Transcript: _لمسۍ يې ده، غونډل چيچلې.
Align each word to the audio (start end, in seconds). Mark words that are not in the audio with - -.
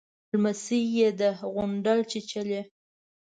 _لمسۍ 0.35 0.81
يې 0.95 1.09
ده، 1.19 1.29
غونډل 1.53 1.99
چيچلې. 2.11 2.61